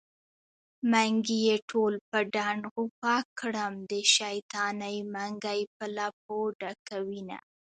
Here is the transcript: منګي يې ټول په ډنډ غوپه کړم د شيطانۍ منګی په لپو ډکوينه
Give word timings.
منګي 0.91 1.39
يې 1.47 1.57
ټول 1.69 1.93
په 2.09 2.17
ډنډ 2.33 2.61
غوپه 2.73 3.15
کړم 3.39 3.73
د 3.91 3.93
شيطانۍ 4.15 4.97
منګی 5.13 5.61
په 5.75 5.85
لپو 5.97 6.37
ډکوينه 6.59 7.37